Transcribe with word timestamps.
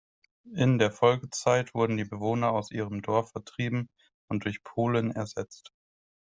In 0.55 0.79
der 0.79 0.89
Folgezeit 0.91 1.75
wurden 1.75 1.95
die 1.95 2.05
Bewohner 2.05 2.53
aus 2.53 2.71
ihrem 2.71 3.03
Dorf 3.03 3.33
vertrieben 3.33 3.87
und 4.27 4.45
durch 4.45 4.63
Polen 4.63 5.11
ersetzt. 5.11 5.73